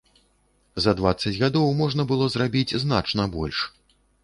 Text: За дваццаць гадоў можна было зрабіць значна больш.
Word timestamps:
За 0.85 0.93
дваццаць 0.99 1.33
гадоў 1.43 1.67
можна 1.83 2.07
было 2.13 2.31
зрабіць 2.39 2.77
значна 2.87 3.31
больш. 3.39 3.57